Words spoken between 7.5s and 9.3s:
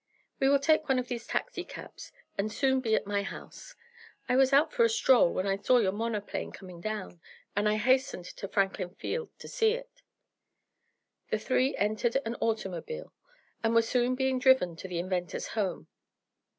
and I hastened to Franklin Field